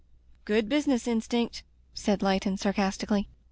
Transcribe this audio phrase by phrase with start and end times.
[0.45, 1.61] "Good business instinct,"
[1.93, 3.27] said Leighton sarcastically.